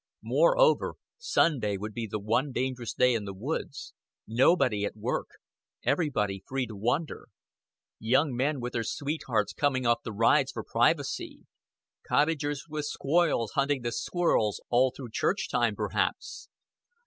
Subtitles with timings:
[0.23, 3.93] Moreover, Sunday would be the one dangerous day in the woods
[4.25, 5.27] nobody at work,
[5.83, 7.27] everybody free to wander;
[7.99, 11.45] young men with their sweethearts coming off the rides for privacy;
[12.03, 16.49] cottagers with squoils hunting the squirrels all through church time perhaps.